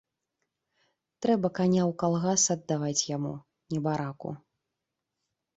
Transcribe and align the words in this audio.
Трэба 1.25 1.47
каня 1.59 1.83
ў 1.83 1.91
калгас 2.03 2.43
аддаваць 2.55 3.07
яму, 3.15 3.33
небараку. 3.75 4.29